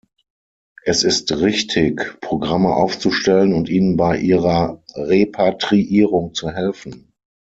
[0.83, 7.13] Es ist richtig, Programme aufzustellen und ihnen bei ihrer Repatriierung zu helfen.